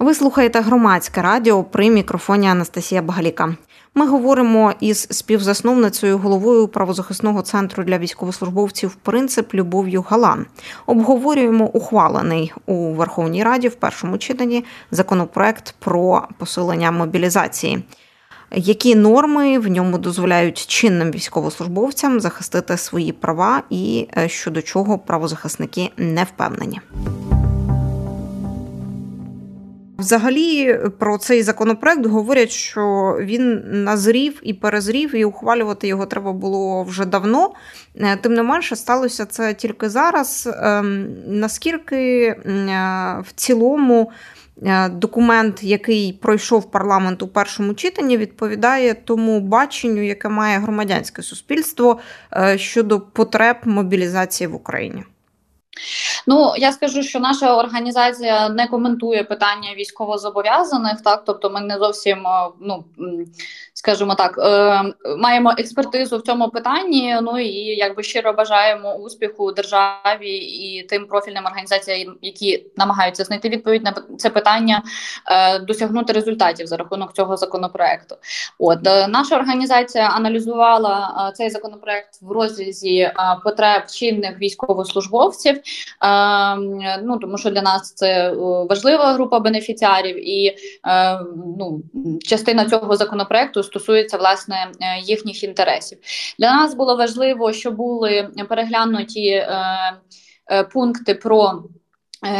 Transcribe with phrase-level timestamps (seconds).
[0.00, 3.54] Ви слухаєте громадське радіо при мікрофоні Анастасія Багаліка.
[3.94, 10.46] Ми говоримо із співзасновницею головою правозахисного центру для військовослужбовців Принцип Любов'ю Галан.
[10.86, 17.84] Обговорюємо ухвалений у Верховній Раді в першому читанні законопроект про посилення мобілізації.
[18.50, 25.90] Які норми в ньому дозволяють чинним військовослужбовцям захистити свої права, і е, щодо чого правозахисники
[25.96, 26.80] не впевнені?
[30.00, 36.82] Взагалі про цей законопроект говорять, що він назрів і перезрів, і ухвалювати його треба було
[36.82, 37.50] вже давно.
[37.96, 40.48] Е, тим не менше, сталося це тільки зараз.
[40.62, 42.36] Ем, наскільки е,
[43.26, 44.10] в цілому
[44.62, 51.98] е, документ, який пройшов парламент у першому читанні, відповідає тому баченню, яке має громадянське суспільство
[52.56, 55.04] щодо потреб мобілізації в Україні?
[56.26, 61.24] Ну я скажу, що наша організація не коментує питання військовозобов'язаних, так?
[61.26, 62.84] Тобто ми не зовсім е, ну
[63.80, 67.18] скажімо так, е, маємо експертизу в цьому питанні.
[67.22, 73.84] Ну і якби щиро бажаємо успіху державі і тим профільним організаціям, які намагаються знайти відповідь
[73.84, 74.82] на це питання,
[75.26, 78.16] е, досягнути результатів за рахунок цього законопроекту.
[78.58, 85.54] От е, наша організація аналізувала е, цей законопроект в розрізі е, потреб чинних військовослужбовців.
[85.56, 85.60] Е,
[87.02, 88.34] ну тому що для нас це е,
[88.70, 91.20] важлива група бенефіціарів, і е,
[91.58, 91.82] ну
[92.22, 95.98] частина цього законопроекту стосується власне е, їхніх інтересів.
[96.38, 99.48] Для нас було важливо, що були переглянуті е,
[100.50, 101.62] е, пункти про.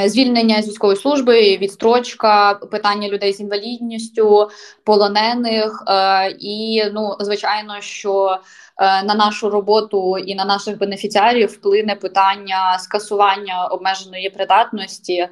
[0.06, 4.50] Звільнення з військової служби, відстрочка, питання людей з інвалідністю,
[4.84, 5.84] полонених
[6.38, 8.38] і ну звичайно, що
[8.80, 15.28] на нашу роботу і на наших бенефіціарів вплине питання скасування обмеженої придатності.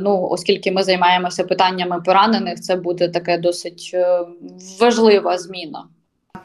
[0.00, 3.96] Ну оскільки ми займаємося питаннями поранених, це буде таке досить
[4.80, 5.84] важлива зміна.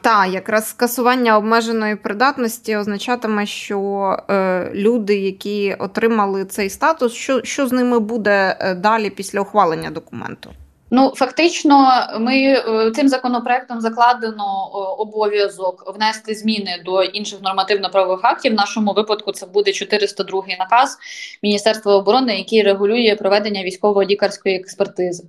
[0.02, 7.68] Та якраз скасування обмеженої придатності означатиме, що е, люди, які отримали цей статус, що, що
[7.68, 10.52] з ними буде е, далі після ухвалення документу?
[10.92, 14.66] Ну фактично, ми е, цим законопроектом закладено
[14.98, 18.52] обов'язок внести зміни до інших нормативно-правових актів.
[18.52, 20.98] В нашому випадку це буде 402 наказ
[21.44, 25.24] Міністерства оборони, який регулює проведення військово-лікарської експертизи.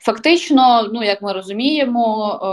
[0.00, 2.46] Фактично, ну як ми розуміємо, е,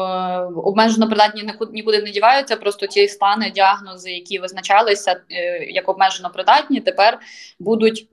[0.61, 2.55] обмежено придатні нікуди не діваються.
[2.55, 7.19] Просто ті стани, діагнози, які визначалися е, як обмежено придатні, тепер
[7.59, 8.07] будуть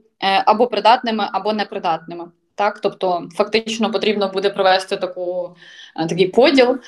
[0.47, 2.25] або придатними, або непридатними.
[2.59, 5.55] Так, тобто фактично потрібно буде провести таку
[5.97, 6.79] е, такий поділ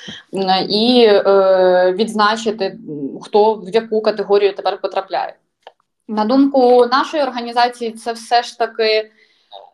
[0.69, 2.77] і е, відзначити,
[3.21, 5.35] хто в яку категорію тепер потрапляє.
[6.07, 9.11] На думку нашої організації, це все ж таки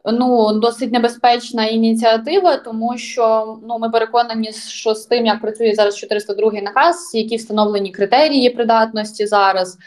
[0.05, 5.97] ну досить небезпечна ініціатива, тому що ну ми переконані, що з тим, як працює зараз
[5.97, 9.77] 402 наказ, які встановлені критерії придатності зараз.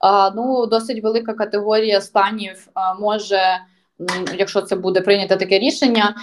[0.00, 3.40] А, ну досить велика категорія станів а, може
[4.38, 6.14] якщо це буде прийнято таке рішення,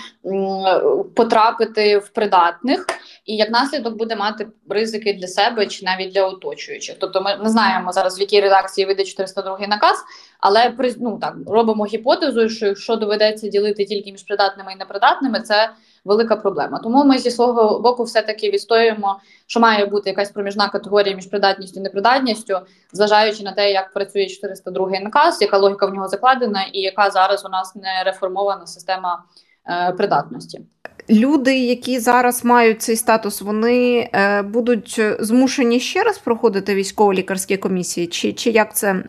[1.16, 2.86] потрапити в придатних,
[3.26, 6.96] і як наслідок буде мати ризики для себе чи навіть для оточуючих.
[7.00, 10.04] Тобто, ми не знаємо зараз, в якій редакції вийде 402 наказ,
[10.40, 15.70] але ну, так, робимо гіпотезу, що якщо доведеться ділити тільки між придатними і непридатними, це
[16.06, 16.80] велика проблема.
[16.84, 21.80] Тому ми зі свого боку все-таки відстоюємо, що має бути якась проміжна категорія між придатністю
[21.80, 22.60] і непридатністю,
[22.94, 27.46] зважаючи на те, як працює 402 наказ, яка логіка в нього закладена, і яка зараз
[27.46, 29.24] у нас не реформована система
[29.70, 30.62] е, придатності.
[31.10, 38.08] Люди, які зараз мають цей статус, вони е, будуть змушені ще раз проходити військово-лікарські комісії,
[38.08, 39.04] чи, чи як це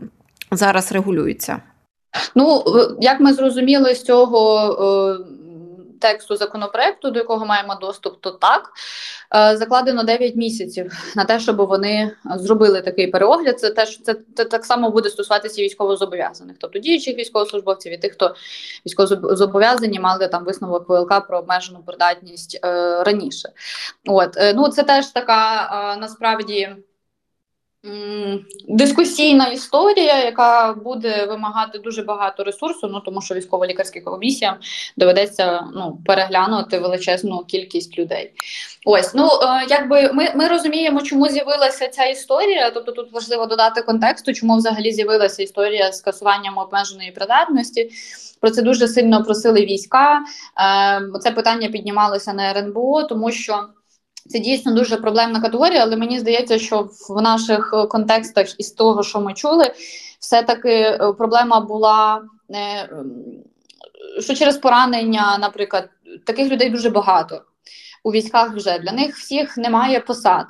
[0.53, 1.63] зараз регулюється?
[2.35, 2.65] Ну
[3.01, 5.27] як ми зрозуміли з цього.
[6.07, 8.71] Тексту законопроекту, до якого маємо доступ, то так
[9.37, 13.61] е, закладено 9 місяців на те, щоб вони зробили такий переогляд.
[13.61, 18.35] Це теж це, це так само буде стосуватися військовозобов'язаних, тобто діючих військовослужбовців і тих, хто
[18.87, 23.49] військовозобов'язані, мали там висновок ВЛК про обмежену придатність е, раніше.
[24.07, 26.77] От е, ну це теж така е, насправді.
[28.69, 34.57] Дискусійна історія, яка буде вимагати дуже багато ресурсу, ну тому що військово-лікарським комісіям
[34.97, 38.33] доведеться ну переглянути величезну кількість людей.
[38.85, 42.71] Ось ну е, якби ми ми розуміємо, чому з'явилася ця історія.
[42.71, 47.91] Тобто тут важливо додати контексту, чому взагалі з'явилася історія з касуванням обмеженої придатності.
[48.41, 50.21] Про це дуже сильно просили війська.
[50.61, 53.65] Е, це питання піднімалося на РНБО, тому що.
[54.29, 59.21] Це дійсно дуже проблемна категорія, але мені здається, що в наших контекстах із того, що
[59.21, 59.73] ми чули,
[60.21, 62.89] все-таки е, проблема була не
[64.21, 65.89] що через поранення, наприклад,
[66.25, 67.43] таких людей дуже багато
[68.07, 70.47] у військах вже для них всіх немає посад,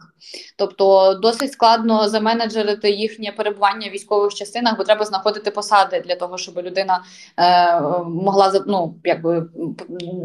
[0.57, 6.39] тобто досить складно заменеджерити їхнє перебування в військових частинах, бо треба знаходити посади для того,
[6.39, 7.05] щоб людина
[7.39, 9.47] е, могла ну, якби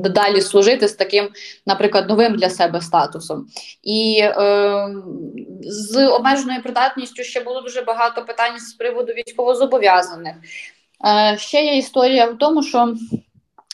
[0.04, 1.30] далі служити з таким,
[1.66, 3.48] наприклад, новим для себе статусом.
[3.84, 4.96] І е,
[5.62, 10.36] з обмеженою придатністю ще було дуже багато питань з приводу військовозобов'язаних.
[11.06, 12.96] Е, Ще є історія в тому, що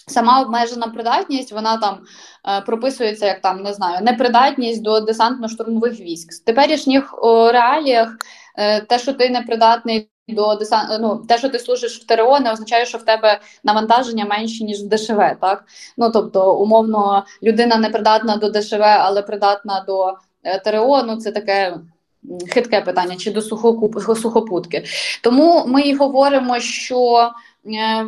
[0.09, 1.99] Сама обмежена придатність, вона там
[2.47, 6.31] е, прописується як там не знаю, непридатність до десантно-штурмових військ.
[6.31, 8.09] В теперішніх о, реаліях
[8.55, 12.51] е, те, що ти непридатний до десант, ну те, що ти служиш в ТРО, не
[12.51, 15.19] означає, що в тебе навантаження менші ніж в ДШВ.
[15.41, 15.63] Так
[15.97, 20.13] ну тобто, умовно, людина непридатна до ДШВ, але придатна до
[20.43, 21.03] е, ТРО.
[21.03, 21.77] Ну це таке.
[22.49, 23.41] Хитке питання чи до
[24.15, 24.83] сухопутки.
[25.21, 27.31] Тому ми і говоримо, що
[27.75, 28.07] Е,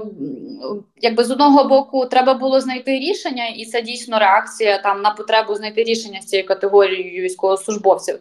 [1.02, 5.56] якби з одного боку треба було знайти рішення, і це дійсно реакція там на потребу
[5.56, 8.20] знайти рішення з цією категорією військовослужбовців.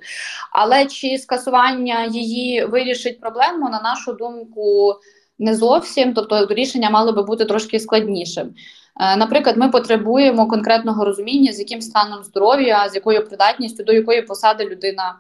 [0.53, 4.95] Але чи скасування її вирішить проблему, на нашу думку,
[5.39, 8.55] не зовсім, тобто рішення мало би бути трошки складнішим.
[9.01, 14.23] Е, наприклад, ми потребуємо конкретного розуміння, з яким станом здоров'я, з якою придатністю, до якої
[14.23, 15.15] посади людина,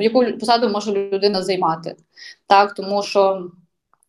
[0.00, 1.96] яку посаду може людина займати,
[2.46, 3.50] так тому що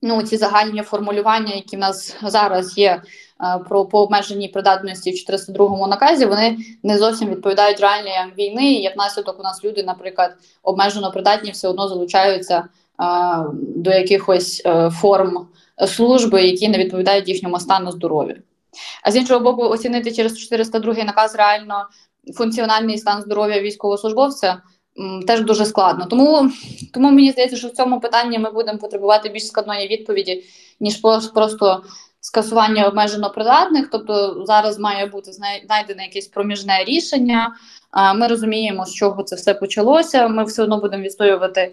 [0.03, 3.01] ну ці загальні формулювання, які в нас зараз є
[3.43, 8.73] е, про по обмеженій придатності в 402 наказі, вони не зовсім відповідають реальніям війни.
[8.73, 12.65] І як наслідок у нас люди, наприклад, обмежено придатні, все одно залучаються е,
[13.57, 15.47] до якихось е, форм
[15.87, 18.35] служби, які не відповідають їхньому стану здоров'я.
[19.03, 21.85] А з іншого боку, оцінити через 402 наказ реально
[22.35, 24.61] функціональний стан здоров'я військовослужбовця
[25.27, 26.05] теж дуже складно.
[26.05, 26.51] Тому
[26.93, 30.43] тому мені здається, що в цьому питанні ми будемо потребувати більш складної відповіді,
[30.79, 31.01] ніж
[31.33, 31.83] просто
[32.19, 33.89] скасування обмежено придатних.
[33.91, 37.55] Тобто зараз має бути знайдене якесь проміжне рішення.
[38.15, 40.27] Ми розуміємо, з чого це все почалося.
[40.27, 41.71] Ми все одно будемо відстоювати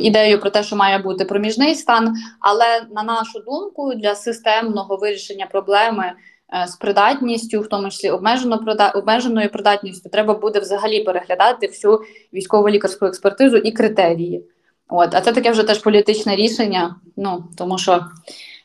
[0.00, 2.14] ідею про те, що має бути проміжний стан.
[2.40, 6.12] Але на нашу думку, для системного вирішення проблеми.
[6.54, 8.60] Е, з придатністю, в тому числі обмежено
[8.94, 12.00] обмеженою придатністю, треба буде взагалі переглядати всю
[12.32, 14.44] військово-лікарську експертизу і критерії.
[14.88, 16.96] От, а це таке вже теж політичне рішення.
[17.16, 18.00] Ну тому що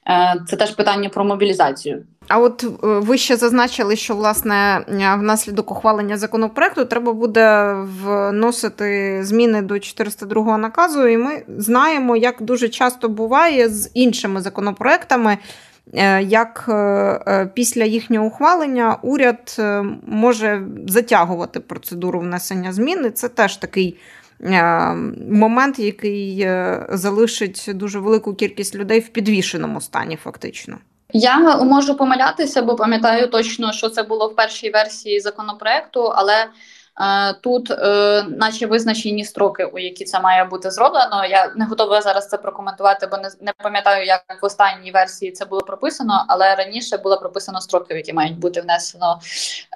[0.09, 2.03] е, це теж питання про мобілізацію.
[2.27, 9.19] А от е, ви ще зазначили, що власне е, внаслідок ухвалення законопроекту треба буде вносити
[9.23, 15.37] зміни до 402 наказу, і ми знаємо, як дуже часто буває з іншими законопроектами.
[15.93, 19.55] Е, як е, е, після їхнього ухвалення уряд
[20.07, 23.05] може затягувати процедуру внесення змін.
[23.07, 23.97] І Це теж такий
[25.29, 26.49] момент, який
[26.89, 30.77] залишить дуже велику кількість людей в підвішеному стані, фактично.
[31.13, 36.47] Я можу помилятися, бо пам'ятаю точно, що це було в першій версії законопроекту, але
[37.41, 41.25] тут, е, наче визначені строки, у які це має бути зроблено.
[41.29, 45.61] Я не готова зараз це прокоментувати, бо не пам'ятаю, як в останній версії це було
[45.61, 49.19] прописано, але раніше було прописано строки, в які мають бути внесено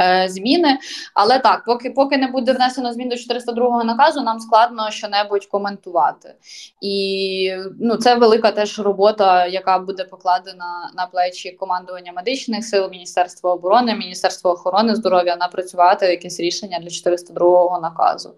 [0.01, 0.77] е, зміни.
[1.13, 6.35] Але так, поки поки не буде внесено змін до 402 наказу, нам складно щонебудь коментувати.
[6.81, 13.53] І ну, це велика теж робота, яка буде покладена на плечі командування медичних сил, Міністерства
[13.53, 18.33] оборони, Міністерства охорони здоров'я напрацювати якесь рішення для 402 наказу.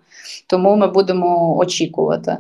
[0.48, 2.38] Тому ми будемо очікувати.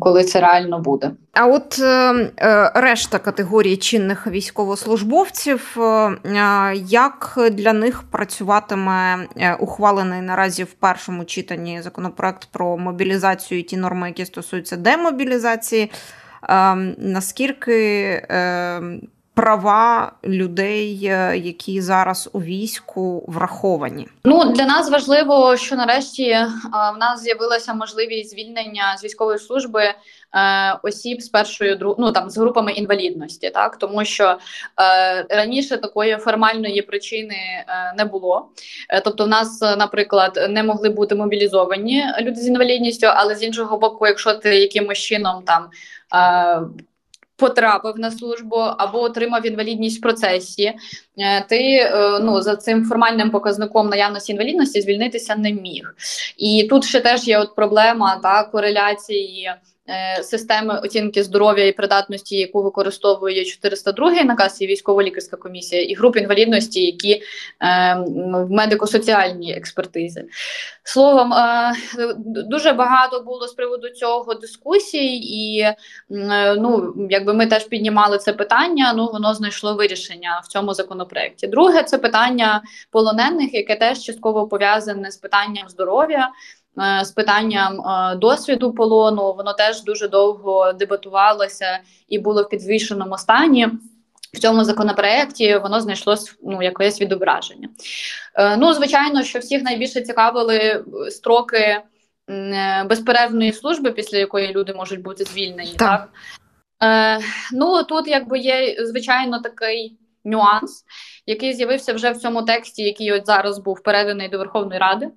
[0.00, 7.72] Коли це реально буде, а от е, е решта категорії чинних військовослужбовців, е, як для
[7.72, 14.24] них працюватиме е, ухвалений наразі в першому читанні законопроект про мобілізацію і ті норми, які
[14.24, 15.90] стосуються демобілізації,
[16.48, 18.82] е, наскільки е,
[19.34, 24.08] права людей, е, які зараз у війську враховані?
[24.24, 26.48] Ну для нас важливо, що нарешті е,
[26.94, 29.94] в нас з'явилася можливість звільнення з військової служби е,
[30.82, 34.38] осіб з першою ну там з групами інвалідності, так тому що
[34.80, 38.48] е, раніше такої формальної причини е, не було.
[38.90, 43.78] Е, тобто, в нас, наприклад, не могли бути мобілізовані люди з інвалідністю, але з іншого
[43.78, 45.68] боку, якщо ти якимось чином там
[47.36, 50.72] потрапив на службу або отримав інвалідність в процесі,
[51.18, 55.94] е, ти е, ну за цим формальним показником наявності інвалідності звільнитися не міг.
[56.36, 59.50] І тут ще теж є от проблема та кореляції
[60.22, 66.84] системи оцінки здоров'я і придатності, яку використовує 402 наказ і військово-лікарська комісія, і груп інвалідності,
[66.84, 67.22] які е,
[68.34, 70.24] в медико-соціальній експертизі.
[70.82, 71.72] Словом, е,
[72.26, 75.76] дуже багато було з приводу цього дискусій, і е,
[76.54, 81.46] ну, якби ми теж піднімали це питання, ну воно знайшло вирішення в цьому законопроекті.
[81.46, 86.30] Друге, це питання полонених, яке теж частково пов'язане з питанням здоров'я.
[86.78, 89.32] Е, з питанням е, досвіду полону.
[89.32, 91.78] Воно теж дуже довго дебатувалося
[92.08, 93.68] і було в підвішеному стані.
[94.32, 97.68] В цьому законопроекті воно знайшло ну, якесь відображення.
[98.34, 101.82] Е, ну, звичайно, що всіх найбільше цікавили строки
[102.86, 105.74] безперервної служби, після якої люди можуть бути звільнені.
[105.76, 106.08] Так.
[106.78, 107.20] так?
[107.20, 110.84] Е, Ну тут якби є звичайно такий нюанс,
[111.26, 115.10] який з'явився вже в цьому тексті, який от зараз був переданий до Верховної Ради.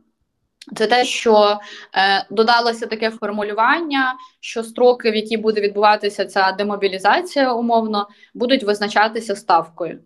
[0.76, 1.60] Це те, що
[1.96, 9.36] е, додалося таке формулювання, що строки, в які буде відбуватися ця демобілізація, умовно, будуть визначатися
[9.36, 10.00] ставкою.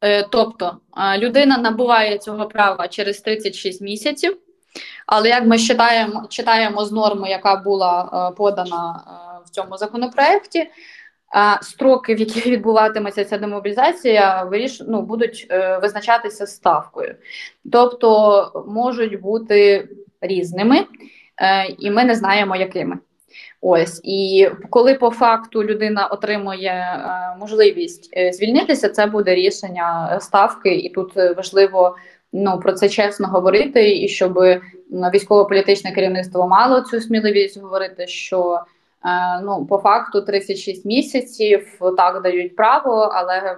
[0.00, 4.38] Е, Тобто е, людина набуває цього права через 36 місяців,
[5.06, 10.70] але як ми читаємо, читаємо з норми, яка була е, подана е, в цьому законопроекті,
[11.62, 14.82] строки, в яких відбуватиметься ця демобілізація, виріш...
[14.88, 17.14] ну, будуть е, визначатися ставкою,
[17.72, 19.88] тобто можуть бути
[20.20, 20.86] різними,
[21.42, 22.98] е, і ми не знаємо, якими.
[23.60, 30.74] Ось і коли по факту людина отримує е, можливість е, звільнитися, це буде рішення ставки,
[30.74, 31.96] і тут важливо
[32.32, 34.38] ну про це чесно говорити, і щоб
[34.90, 38.60] військово-політичне керівництво мало цю сміливість говорити, що
[39.42, 43.56] ну, по факту 36 місяців так дають право, але е,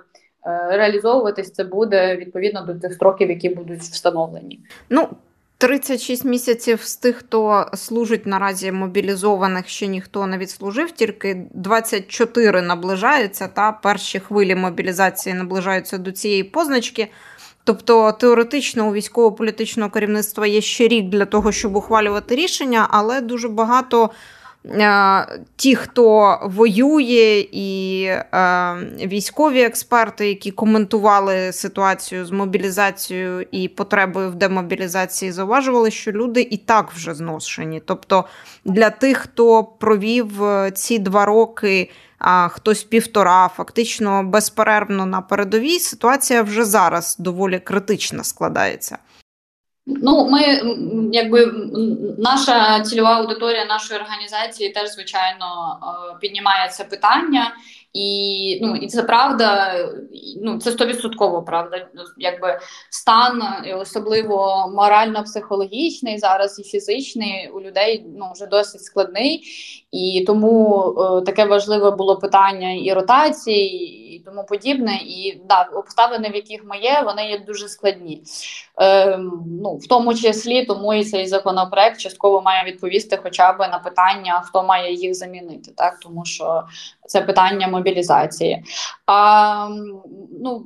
[0.76, 4.61] реалізовуватись це буде відповідно до тих строків, які будуть встановлені.
[4.90, 5.08] Ну
[5.58, 13.49] 36 місяців з тих, хто служить наразі мобілізованих, ще ніхто не відслужив, тільки 24 наближаються.
[13.49, 17.08] Та перші хвилі мобілізації наближаються до цієї позначки.
[17.64, 23.49] Тобто теоретично у військово-політичного керівництва є ще рік для того, щоб ухвалювати рішення, але дуже
[23.49, 24.11] багато
[25.57, 28.75] ті, хто воює, і е,
[29.07, 36.57] військові експерти, які коментували ситуацію з мобілізацією і потребою в демобілізації, зауважували, що люди і
[36.57, 37.83] так вже зношені.
[37.87, 38.25] Тобто
[38.64, 41.90] для тих, хто провів е, ці два роки.
[42.25, 48.99] А хтось півтора, фактично безперервно на передовій ситуація вже зараз доволі критична складається.
[49.87, 50.41] Ну, ми
[51.12, 51.53] якби
[52.19, 57.55] наша цільова аудиторія нашої організації теж звичайно е, піднімає це питання,
[57.92, 59.75] і ну і це правда.
[60.42, 61.88] Ну це стовідсотково правда.
[62.16, 62.58] Якби
[62.90, 63.42] стан,
[63.76, 69.42] особливо морально-психологічний зараз і фізичний у людей ну вже досить складний,
[69.90, 74.94] і тому е, таке важливе було питання і ротації І тому подібне.
[74.94, 78.22] І да, обставини, в яких ми є, вони є дуже складні.
[78.80, 79.18] Е,
[79.62, 84.42] ну, В тому числі тому і цей законопроект частково має відповісти хоча б на питання,
[84.44, 86.62] хто має їх замінити, так тому що
[87.06, 88.65] це питання мобілізації.
[89.07, 89.69] А
[90.43, 90.65] ну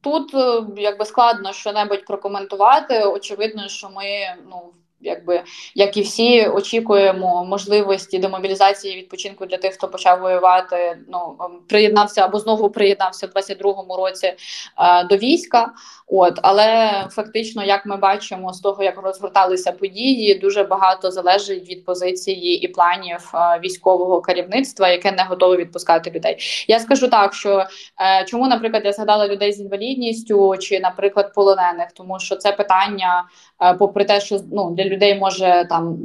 [0.00, 3.04] тут е, якби складно що-небудь прокоментувати.
[3.04, 4.04] Очевидно, що ми
[4.50, 4.72] ну
[5.04, 5.42] якби
[5.74, 10.98] як і всі очікуємо можливості демобілізації відпочинку для тих, хто почав воювати.
[11.08, 15.72] Ну ем, приєднався або знову приєднався в 22-му році е, до війська.
[16.06, 21.84] От але фактично, як ми бачимо, з того як розгорталися події, дуже багато залежить від
[21.84, 26.36] позиції і планів е, військового керівництва, яке не готове відпускати людей.
[26.68, 27.66] Я скажу так, що
[28.00, 33.24] е, чому, наприклад, я згадала людей з інвалідністю чи, наприклад, полонених, тому що це питання,
[33.62, 35.98] е, попри те, що ну для людей може там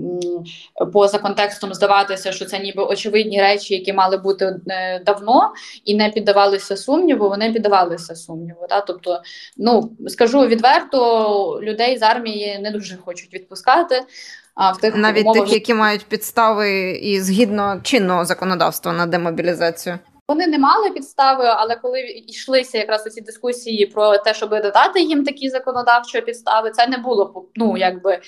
[0.94, 5.54] поза контекстом здаватися, що це ніби очевидні речі, які мали бути е, давно
[5.86, 7.30] і не піддавалися сумніву.
[7.30, 8.66] Вони піддавалися сумніву.
[8.70, 8.82] Да?
[8.82, 9.22] Тобто,
[9.58, 14.02] ну скажу відверто, людей з армії не дуже хочуть відпускати.
[14.56, 15.44] А в тих навіть умовах...
[15.44, 20.00] тих, які мають підстави і згідно чинного законодавства на демобілізацію.
[20.30, 25.24] Вони не мали підстави, але коли йшлися якраз ці дискусії про те, щоб додати їм
[25.24, 28.22] такі законодавчі підстави, це не було ну якби е,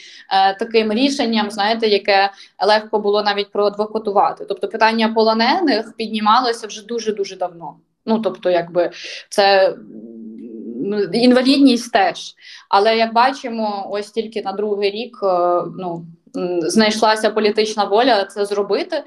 [0.59, 2.31] таким рішенням, знаєте, яке
[2.67, 4.45] легко було навіть проадвокатувати.
[4.45, 7.75] Тобто питання полонених піднімалося вже дуже дуже давно.
[8.05, 8.91] Ну тобто, якби
[9.29, 9.75] це
[11.13, 12.33] інвалідність теж.
[12.69, 16.05] Але як бачимо, ось тільки на другий рік е, ну
[16.61, 19.03] знайшлася політична воля це зробити, е,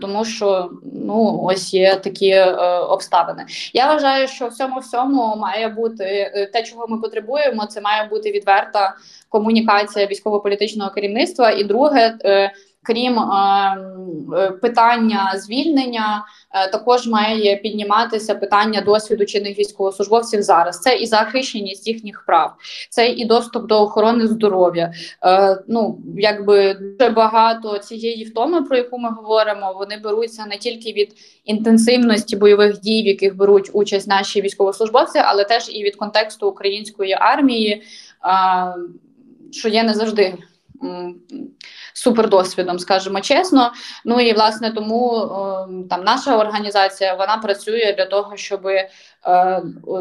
[0.00, 3.44] тому що ну ось є такі е, обставини.
[3.72, 7.66] Я вважаю, що всьому всьому має бути е, те, чого ми потребуємо.
[7.66, 8.96] Це має бути відверта
[9.28, 11.50] комунікація військово-політичного керівництва.
[11.50, 12.14] І друге,
[12.88, 20.80] крім е, питання звільнення, е, також має підніматися питання досвіду чинних військовослужбовців зараз.
[20.80, 22.54] Це і захищеність їхніх прав,
[22.90, 24.92] це і доступ до охорони здоров'я.
[25.24, 30.92] Е, ну якби дуже багато цієї втоми, про яку ми говоримо, вони беруться не тільки
[30.92, 31.12] від
[31.44, 37.16] інтенсивності бойових дій, в яких беруть участь наші військовослужбовці, але теж і від контексту української
[37.20, 37.82] армії,
[39.50, 40.38] що є не завжди
[41.94, 43.72] супердосвідом, скажімо чесно.
[44.04, 45.28] Ну і власне тому
[45.90, 48.90] там наша організація вона працює для того, щоб е,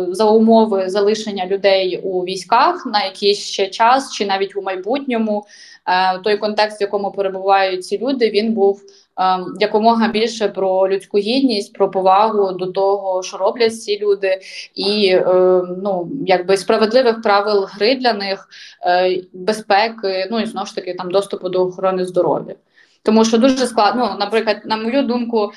[0.10, 5.46] за умови залишення людей у військах на якийсь ще час, чи навіть у майбутньому
[5.88, 8.81] е, той контекст, в якому перебувають ці люди, він був.
[9.17, 14.39] Ем, якомога більше про людську гідність, про повагу до того, що роблять ці люди,
[14.75, 18.50] і ем, ну якби справедливих правил гри для них,
[18.86, 22.55] е, безпеки, ну і знову ж таки там доступу до охорони здоров'я.
[23.03, 25.51] Тому що дуже складно, ну, наприклад, на мою думку,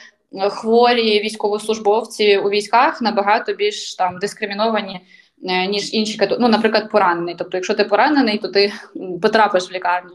[0.50, 5.00] хворі військовослужбовці у військах набагато більш там дискриміновані.
[5.44, 7.34] Е, ніж інші ну, наприклад, поранений.
[7.38, 8.72] Тобто, якщо ти поранений, то ти
[9.22, 10.10] потрапиш в лікарню.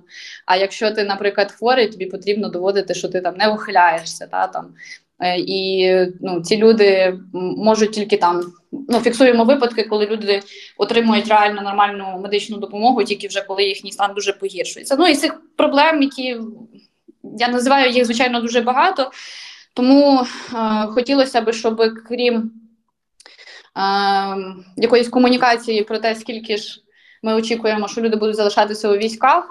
[0.45, 4.27] А якщо ти, наприклад, хворий, тобі потрібно доводити, що ти там не ухиляєшся.
[4.27, 4.65] Та, там.
[5.19, 5.91] Е, і
[6.21, 8.41] ну, ці люди можуть тільки там
[8.71, 10.41] ну, фіксуємо випадки, коли люди
[10.77, 14.95] отримують реально нормальну медичну допомогу, тільки вже коли їхній стан дуже погіршується.
[14.99, 16.37] Ну і цих проблем, які
[17.37, 19.11] я називаю їх, звичайно, дуже багато.
[19.73, 20.25] Тому е,
[20.87, 22.51] хотілося б, щоб крім
[24.77, 26.81] якоїсь комунікації про те, скільки ж
[27.23, 29.45] ми очікуємо, що люди будуть залишатися у військах.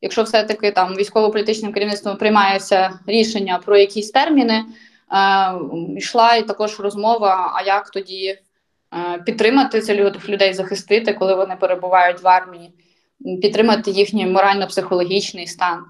[0.00, 4.64] Якщо все-таки там військово-політичним керівництвом приймається рішення про якісь терміни, е,
[5.96, 8.38] йшла і також розмова, а як тоді е,
[9.26, 12.72] підтримати цих людей, захистити, коли вони перебувають в армії,
[13.42, 15.84] підтримати їхній морально-психологічний стан.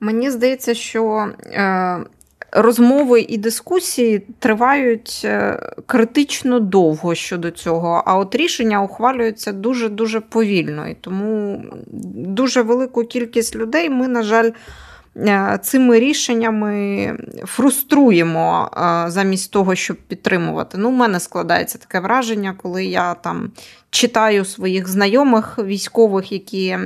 [0.00, 2.04] Мені здається, що е,
[2.52, 10.20] розмови і дискусії тривають е, критично довго щодо цього, а от рішення ухвалюються дуже дуже
[10.20, 10.88] повільно.
[10.88, 11.64] І тому
[12.14, 14.50] дуже велику кількість людей ми, на жаль,
[15.16, 17.12] е, цими рішеннями
[17.44, 20.78] фруструємо е, замість того, щоб підтримувати.
[20.78, 23.50] Ну, У мене складається таке враження, коли я там
[23.90, 26.78] читаю своїх знайомих військових, які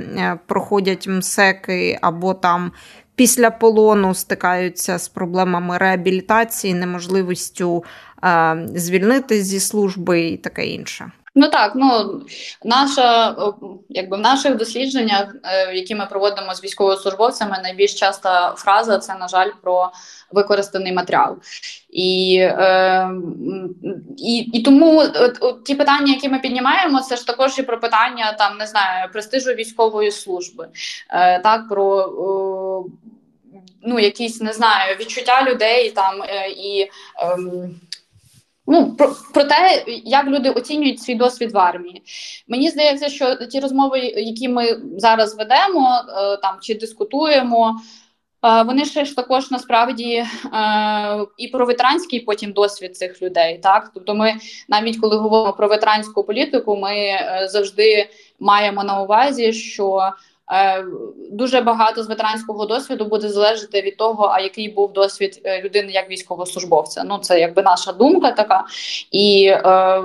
[0.47, 2.73] проходять МСЕКи або там
[3.21, 7.85] після полону стикаються з проблемами реабілітації, неможливістю
[8.25, 11.13] е, звільнитись зі служби і таке інше.
[11.35, 12.21] Ну так, ну
[12.65, 13.37] наша
[13.89, 19.29] якби в наших дослідженнях, е, які ми проводимо з військовослужбовцями, найбільш часта фраза це на
[19.29, 19.91] жаль про
[20.31, 21.37] використаний матеріал.
[21.91, 23.11] І е,
[24.19, 27.81] і, і тому от, от, ті питання, які ми піднімаємо, це ж також і про
[27.81, 30.69] питання там не знаю престижу військової служби,
[31.11, 32.91] е, так про е,
[33.83, 36.91] ну якісь не знаю відчуття людей там е, і.
[37.23, 37.37] Е,
[38.73, 42.03] Ну, про про те, як люди оцінюють свій досвід в армії.
[42.49, 47.81] Мені здається, що ті розмови, які ми зараз ведемо, е, там чи дискутуємо,
[48.45, 50.27] е, вони ще ж також насправді е,
[51.37, 53.59] і про ветеранський потім досвід цих людей.
[53.59, 54.35] Так, тобто, ми
[54.69, 58.09] навіть коли говоримо про ветеранську політику, ми завжди
[58.41, 60.13] маємо на увазі, що
[61.31, 65.93] дуже багато з ветеранського досвіду буде залежати від того, а який був досвід е, людини
[65.93, 67.05] як військовослужбовця.
[67.05, 68.65] Ну це якби наша думка така,
[69.11, 70.03] і е,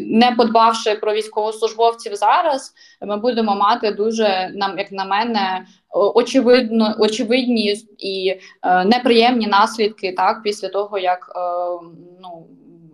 [0.00, 7.76] не подбавши про військовослужбовців зараз, ми будемо мати дуже нам, як на мене, очевидно, очевидні
[7.98, 11.40] і е, неприємні наслідки так після того, як е,
[12.22, 12.46] ну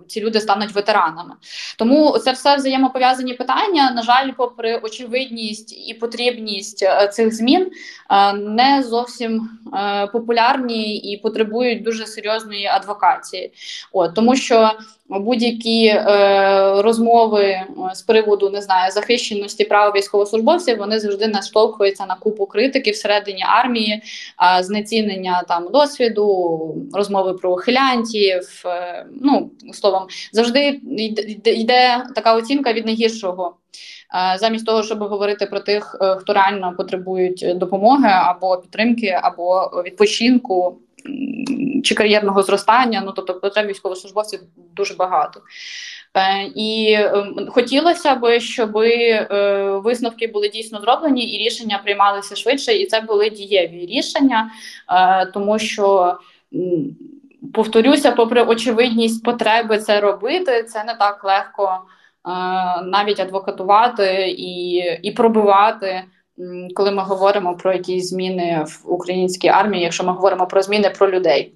[0.09, 1.35] ці люди стануть ветеранами.
[1.79, 3.91] Тому це все взаємопов'язані питання.
[3.91, 7.71] На жаль, попри очевидність і потрібність е, цих змін,
[8.11, 13.53] е, не зовсім е, популярні і потребують дуже серйозної адвокації.
[13.93, 14.71] От тому що
[15.11, 16.01] будь-які
[16.77, 17.61] розмови
[17.95, 24.03] з приводу не знаю захищеності прав військовослужбовців вони завжди наштовхуються на купу критики всередині армії,
[24.61, 28.63] знецінення там досвіду, розмови про ухилянтів.
[28.67, 29.98] Е, ну словом,
[30.33, 30.81] завжди
[31.45, 33.57] йде, така оцінка від найгіршого.
[34.15, 39.83] Е, замість того, щоб говорити про тих, е, хто реально потребують допомоги або підтримки, або
[39.87, 40.79] відпочинку
[41.85, 43.03] чи кар'єрного зростання.
[43.07, 44.41] Ну тобто потреб військовослужбовців
[44.77, 45.41] дуже багато.
[46.15, 48.73] Е, і е, хотілося б, щоб
[49.83, 54.51] висновки були дійсно зроблені, і рішення приймалися швидше, і це були дієві рішення,
[55.35, 56.15] тому що.
[57.55, 62.31] Повторюся, попри очевидність потреби це робити, це не так легко е,
[62.83, 66.05] навіть адвокатувати і і пробивати
[66.75, 71.11] коли ми говоримо про якісь зміни в українській армії, якщо ми говоримо про зміни про
[71.11, 71.55] людей.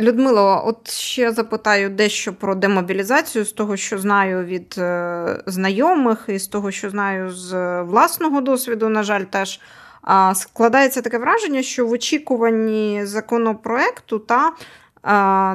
[0.00, 6.38] Людмило, от ще запитаю дещо про демобілізацію з того, що знаю від е, знайомих, і
[6.38, 9.60] з того, що знаю з власного досвіду, на жаль, теж
[10.08, 14.52] е, складається таке враження, що в очікуванні законопроекту та е,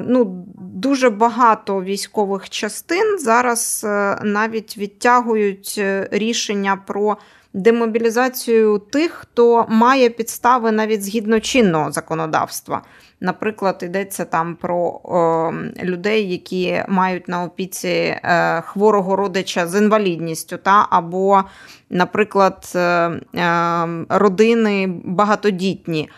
[0.08, 7.18] ну, дуже багато військових частин зараз е, навіть відтягують е, рішення про
[7.54, 12.82] демобілізацію тих, хто має підстави навіть згідно чинного законодавства.
[13.22, 20.58] Наприклад, йдеться там про о, людей, які мають на опіці е, хворого родича з інвалідністю,
[20.58, 21.44] та або,
[21.90, 26.10] наприклад, е, е, родини багатодітні.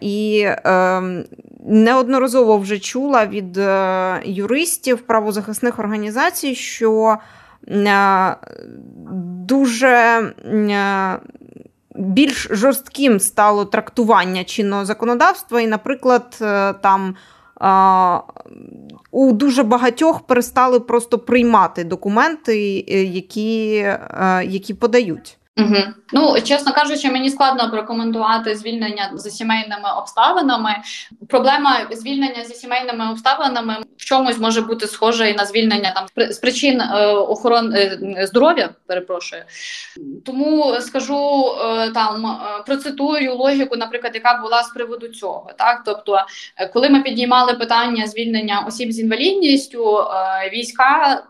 [0.00, 1.24] І ем,
[1.66, 7.16] неодноразово вже чула від е, юристів правозахисних організацій, що
[7.68, 8.36] е,
[9.46, 11.18] дуже е,
[11.94, 16.36] більш жорстким стало трактування чинного законодавства, і, наприклад,
[16.82, 17.16] там.
[19.10, 22.58] У дуже багатьох перестали просто приймати документи,
[23.12, 23.74] які,
[24.44, 25.38] які подають.
[25.56, 25.76] Угу.
[26.12, 30.76] Ну, чесно кажучи, мені складно прокоментувати звільнення за сімейними обставинами.
[31.28, 36.38] Проблема звільнення за сімейними обставинами в чомусь може бути схожа і на звільнення там з
[36.38, 38.68] причин е, охорони е, здоров'я.
[38.86, 39.42] Перепрошую,
[40.24, 45.50] тому скажу е, там е, процитую логіку, наприклад, яка була з приводу цього.
[45.58, 46.18] Так, тобто,
[46.56, 51.22] е, коли ми підіймали питання звільнення осіб з інвалідністю, е, війська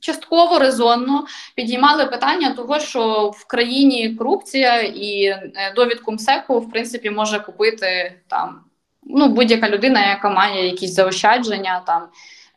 [0.00, 7.10] частково резонно підіймали питання того, що в країні корупція і е, довідку МСЕКу в принципі
[7.10, 8.60] може купити там
[9.02, 12.02] ну будь-яка людина, яка має якісь заощадження там.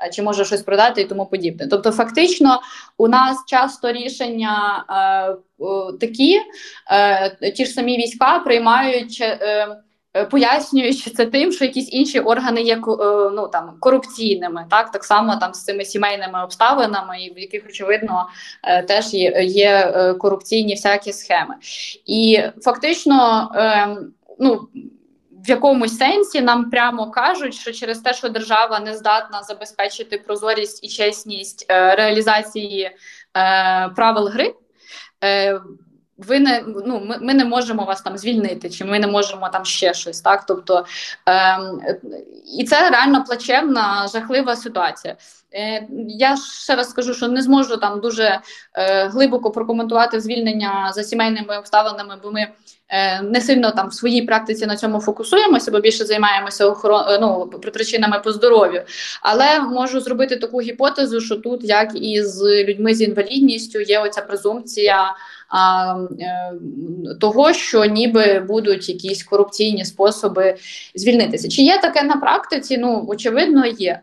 [0.05, 1.67] Е, чи може щось продати і тому подібне.
[1.67, 2.61] Тобто, фактично,
[2.97, 5.63] у нас часто рішення е,
[5.99, 6.41] такі,
[6.91, 9.67] е, ті ж самі війська приймають е, Е,
[10.31, 12.79] пояснюючи це тим, що якісь інші органи є е,
[13.33, 18.27] ну там корупційними, так так само там з цими сімейними обставинами, і в яких очевидно
[18.63, 21.55] е, теж є, є корупційні всякі схеми,
[22.05, 23.49] і фактично,
[24.39, 24.67] ну.
[25.45, 30.83] В якомусь сенсі нам прямо кажуть, що через те, що держава не здатна забезпечити прозорість
[30.83, 32.93] і чесність е, реалізації е,
[33.95, 34.53] правил гри,
[35.23, 35.61] е,
[36.27, 39.65] ви не ну ми, ми не можемо вас там звільнити, чи ми не можемо там
[39.65, 40.21] ще щось.
[40.21, 40.85] Так, тобто
[41.25, 41.81] ем,
[42.57, 45.15] і це реально плачевна, жахлива ситуація.
[45.53, 48.39] Е, Я ще раз скажу, що не зможу там дуже
[48.73, 52.47] е, глибоко прокоментувати звільнення за сімейними обставинами, бо ми
[52.89, 57.03] е, не сильно там в своїй практиці на цьому фокусуємося, бо більше займаємося охорон...
[57.21, 58.83] Ну, причинами по здоров'ю.
[59.21, 64.21] Але можу зробити таку гіпотезу, що тут, як і з людьми з інвалідністю, є оця
[64.21, 65.15] презумпція
[65.51, 66.53] а, е,
[67.19, 70.55] того, що ніби будуть якісь корупційні способи
[70.95, 71.49] звільнитися.
[71.49, 72.77] Чи є таке на практиці?
[72.77, 73.91] Ну очевидно, є.
[73.91, 74.01] Е,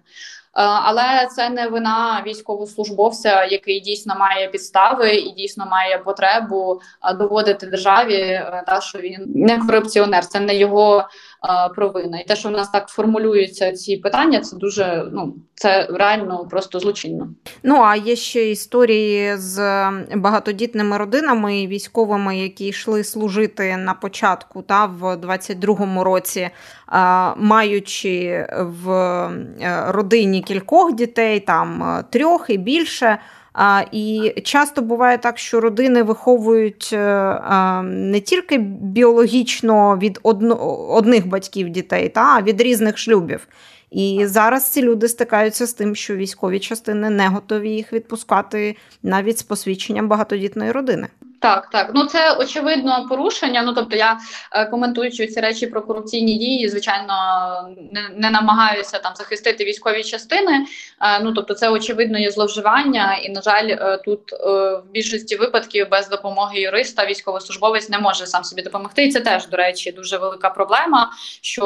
[0.62, 6.80] але це не вина військовослужбовця, який дійсно має підстави і дійсно має потребу
[7.18, 11.08] доводити державі, е, та що він не корупціонер, це не його
[11.76, 12.20] провина.
[12.20, 16.80] І те, що в нас так формулюються ці питання, це дуже ну це реально просто
[16.80, 17.28] злочинно.
[17.62, 19.58] Ну а є ще історії з
[20.14, 26.50] багатодітними родинами і військовими, які йшли служити на початку та в 22-му році,
[27.36, 28.86] маючи в
[29.88, 33.18] родині кількох дітей, там трьох і більше.
[33.92, 40.20] І часто буває так, що родини виховують е, не тільки біологічно від
[40.88, 43.48] одних батьків дітей, та, а від різних шлюбів.
[43.90, 49.38] І зараз ці люди стикаються з тим, що військові частини не готові їх відпускати навіть
[49.38, 51.06] з посвідченням багатодітної родини.
[51.40, 53.62] Так, так, ну це очевидно порушення.
[53.62, 54.18] Ну тобто, я
[54.52, 57.14] е, коментуючи ці речі про корупційні дії, звичайно,
[57.92, 60.66] не не намагаюся там захистити військові частини.
[61.00, 65.88] Е, ну тобто, це очевидно є зловживання, і на жаль, е, тут в більшості випадків
[65.90, 69.04] без допомоги юриста військовослужбовець не може сам собі допомогти.
[69.04, 71.12] І це теж до речі дуже велика проблема.
[71.40, 71.64] Що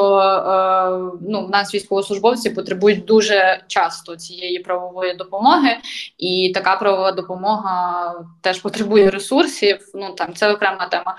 [1.21, 5.77] ну в нас військовослужбовці потребують дуже часто цієї правової допомоги,
[6.17, 9.91] і така правова допомога теж потребує ресурсів ресурсів.
[9.93, 11.15] Ну там це окрема тема.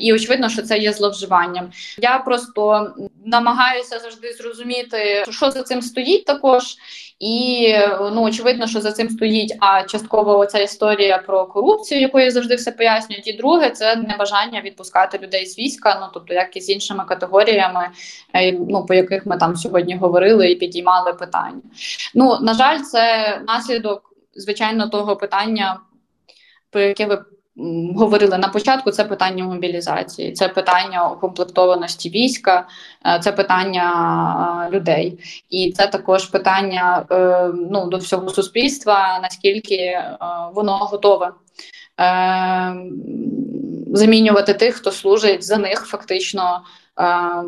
[0.00, 1.70] І очевидно, що це є зловживанням.
[1.98, 2.92] Я просто
[3.24, 6.62] намагаюся завжди зрозуміти, що за цим стоїть також.
[7.18, 7.74] І
[8.12, 12.72] ну очевидно, що за цим стоїть а частково оця історія про корупцію, якою завжди все
[12.72, 13.28] пояснюють.
[13.28, 15.98] І друге, це небажання відпускати людей з війська.
[16.00, 17.88] Ну тобто, як і з іншими категоріями,
[18.34, 21.60] е, ну по яких ми там сьогодні говорили і підіймали питання.
[22.14, 25.80] Ну на жаль, це наслідок звичайно того питання,
[26.70, 27.24] про яке ви
[27.96, 32.66] говорили на початку, це питання мобілізації, це питання укомплектованості війська,
[33.06, 35.18] е, це питання людей,
[35.50, 40.18] і це також питання е, ну, до всього суспільства, наскільки е,
[40.54, 41.32] воно готове
[43.92, 46.62] замінювати тих, хто служить за них фактично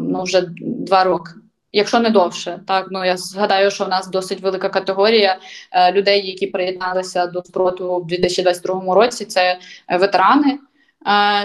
[0.00, 1.32] ну, вже два роки
[1.76, 2.60] якщо не довше.
[2.66, 5.38] Так ну я згадаю, що в нас досить велика категорія
[5.72, 9.24] е, людей, які приєдналися до спротиву в 2022 році.
[9.24, 9.58] Це
[9.88, 10.58] ветерани е,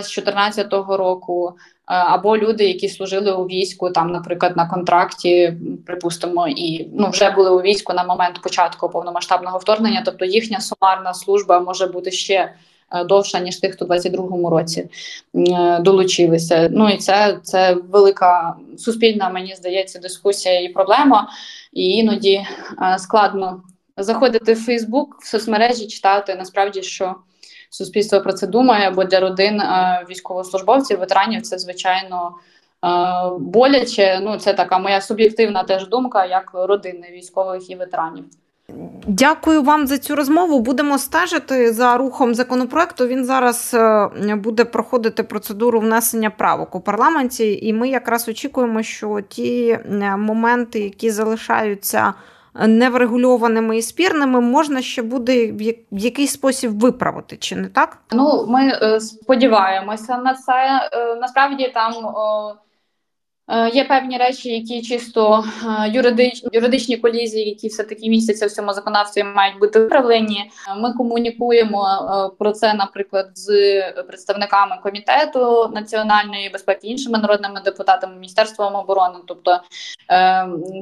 [0.02, 1.54] з 2014 року.
[1.58, 5.54] Е, або люди, які служили у війську, там, наприклад, на контракті,
[5.86, 11.13] припустимо, і ну вже були у війську на момент початку повномасштабного вторгнення, тобто їхня сумарна
[11.13, 14.90] служба може бути ще Е, довша ніж тих, хто в 22-му році
[15.36, 16.70] е, долучилися.
[16.72, 21.30] Ну і це це велика суспільна, мені здається, дискусія і проблема.
[21.74, 22.34] І іноді
[22.82, 23.64] е, складно
[23.98, 27.16] заходити в Фейсбук, в соцмережі, читати насправді, що
[27.70, 29.62] суспільство про це думає, бо для родин
[30.10, 32.32] військовослужбовців, ветеранів це звичайно.
[33.40, 38.26] Боляче, ну це така моя суб'єктивна теж думка, як родини військових і ветеранів.
[39.08, 40.60] Дякую вам за цю розмову.
[40.60, 43.08] Будемо стежити за рухом законопроекту.
[43.08, 49.22] Він зараз е, буде проходити процедуру внесення правок у парламенті, і ми якраз очікуємо, що
[49.30, 52.14] ті е, моменти, які залишаються
[52.68, 55.52] неврегульованими і спірними, можна ще буде
[55.92, 57.98] в якийсь спосіб виправити, чи не так?
[58.12, 60.90] Ну ми е, сподіваємося на це.
[61.22, 61.94] Насправді там.
[61.94, 62.71] Е,
[63.74, 68.74] є певні речі, які чисто е, юридич, юридичні колізії, які все таки містяться в цьому
[68.74, 70.52] законодавстві, мають бути виправлені.
[70.78, 78.76] Ми комунікуємо е, про це, наприклад, з представниками комітету національної безпеки, іншими народними депутатами, міністерством
[78.76, 79.16] оборони.
[79.28, 79.60] Тобто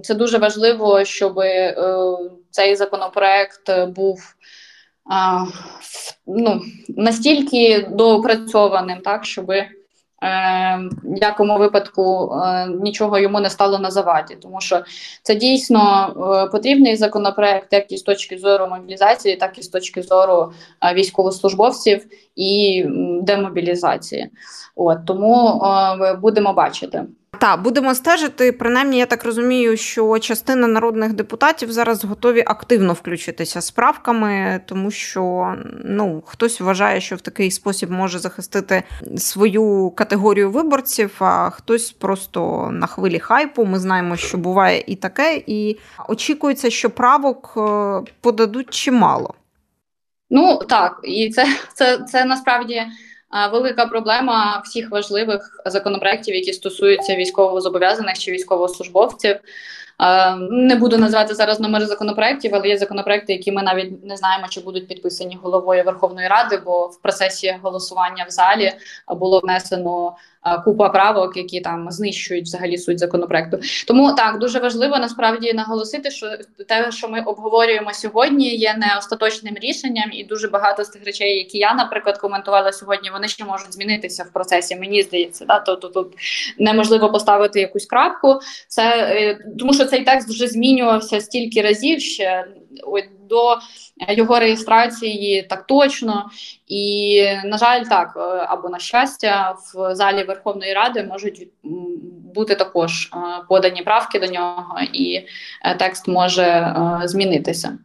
[0.03, 1.39] це дуже важливо, щоб
[2.51, 4.35] цей законопроект був.
[6.27, 9.67] Ну настільки доопрацьованим, так щоби
[10.23, 14.81] Е, якому випадку е, нічого йому не стало на заваді, тому що
[15.23, 16.13] це дійсно
[16.45, 20.51] е, потрібний законопроект, як і з точки зору мобілізації, так і з точки зору
[20.93, 22.05] військовослужбовців
[22.35, 22.85] і
[23.21, 24.29] демобілізації.
[24.75, 25.61] От тому
[26.21, 27.05] будемо бачити.
[27.39, 28.51] Так, будемо стежити.
[28.51, 34.91] Принаймні, я так розумію, що частина народних депутатів зараз готові активно включитися з правками, тому
[34.91, 35.53] що
[35.85, 38.83] ну хтось вважає, що в такий спосіб може захистити
[39.17, 43.65] свою категорію виборців, а хтось просто на хвилі хайпу.
[43.65, 49.33] Ми знаємо, що буває і таке, і очікується, що правок е, подадуть чимало.
[50.29, 52.81] Ну так, і це, це, це насправді
[53.51, 59.35] велика проблема всіх важливих законопроєктів, які стосуються військовозобов'язаних чи військовослужбовців.
[60.49, 64.61] Не буду назвати зараз номери законопроєктів, але є законопроекти, які ми навіть не знаємо, чи
[64.61, 68.73] будуть підписані головою Верховної Ради, бо в процесі голосування в залі
[69.07, 70.15] було внесено
[70.65, 73.59] купа правок, які там знищують взагалі суть законопроекту.
[73.87, 76.27] Тому так дуже важливо насправді наголосити, що
[76.67, 81.37] те, що ми обговорюємо сьогодні, є не остаточним рішенням, і дуже багато з тих речей,
[81.37, 84.75] які я, наприклад, коментувала сьогодні, вони ще можуть змінитися в процесі.
[84.75, 86.07] Мені здається, да то тут
[86.57, 88.39] неможливо поставити якусь крапку.
[88.67, 92.45] Це е, тому, що цей текст вже змінювався стільки разів ще
[93.29, 93.57] до
[94.07, 96.29] його реєстрації так точно.
[96.67, 101.47] І, на жаль, так е, або на щастя, в залі Верховної Ради можуть
[102.35, 103.17] бути також е,
[103.49, 105.25] подані правки до нього, і
[105.65, 107.77] е, текст може змінитися.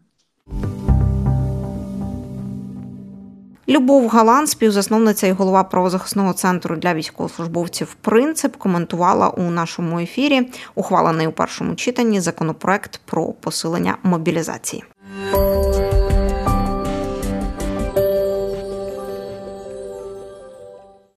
[3.69, 11.27] Любов Галан, співзасновниця і голова правозахисного центру для військовослужбовців, принцип коментувала у нашому ефірі ухвалений
[11.27, 14.85] у першому читанні законопроект про посилення мобілізації.
[15.15, 15.74] 오